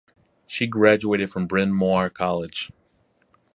[0.47, 2.71] She graduated from Bryn Mawr College.